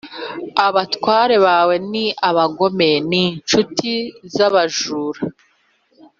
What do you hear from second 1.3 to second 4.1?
bawe ni abagome n’incuti